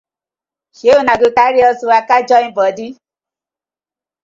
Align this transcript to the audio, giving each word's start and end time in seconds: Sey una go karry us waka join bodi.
Sey 0.77 0.93
una 1.01 1.13
go 1.21 1.27
karry 1.37 1.59
us 1.69 1.79
waka 1.89 2.15
join 2.27 2.49
bodi. 2.57 2.87